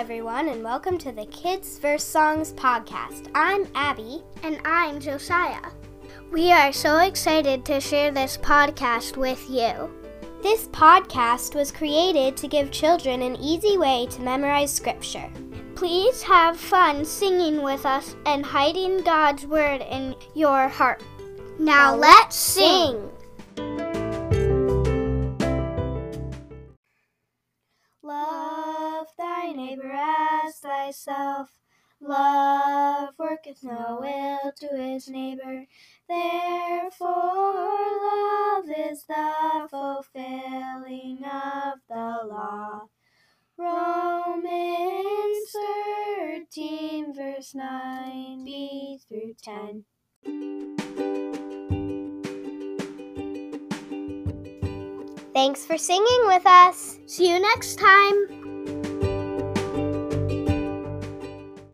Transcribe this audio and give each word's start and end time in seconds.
everyone, 0.00 0.48
and 0.48 0.64
welcome 0.64 0.96
to 0.96 1.12
the 1.12 1.26
Kids 1.26 1.76
Verse 1.76 2.02
Songs 2.02 2.54
podcast. 2.54 3.30
I'm 3.34 3.68
Abby. 3.74 4.22
And 4.42 4.58
I'm 4.64 4.98
Josiah. 4.98 5.60
We 6.32 6.50
are 6.52 6.72
so 6.72 7.00
excited 7.00 7.66
to 7.66 7.82
share 7.82 8.10
this 8.10 8.38
podcast 8.38 9.18
with 9.18 9.44
you. 9.50 9.90
This 10.42 10.68
podcast 10.68 11.54
was 11.54 11.70
created 11.70 12.34
to 12.38 12.48
give 12.48 12.70
children 12.70 13.20
an 13.20 13.36
easy 13.36 13.76
way 13.76 14.06
to 14.12 14.22
memorize 14.22 14.72
scripture. 14.72 15.30
Please 15.74 16.22
have 16.22 16.56
fun 16.56 17.04
singing 17.04 17.60
with 17.60 17.84
us 17.84 18.16
and 18.24 18.42
hiding 18.42 19.02
God's 19.02 19.44
word 19.44 19.82
in 19.82 20.16
your 20.34 20.66
heart. 20.68 21.02
Now, 21.58 21.94
let's 21.94 22.36
sing. 22.36 23.10
Thyself. 30.90 31.50
Love 32.00 33.10
worketh 33.18 33.62
no 33.62 34.02
ill 34.02 34.52
to 34.52 34.68
his 34.76 35.08
neighbor. 35.08 35.66
Therefore, 36.08 37.54
love 38.02 38.64
is 38.76 39.04
the 39.04 39.68
fulfilling 39.70 41.22
of 41.24 41.78
the 41.88 42.18
law. 42.26 42.88
Romans 43.56 44.46
13, 46.32 47.14
verse 47.14 47.54
9b 47.54 49.06
through 49.06 49.34
10. 49.42 49.84
Thanks 55.34 55.64
for 55.64 55.78
singing 55.78 56.22
with 56.24 56.46
us. 56.46 56.98
See 57.06 57.30
you 57.30 57.38
next 57.38 57.78
time. 57.78 58.39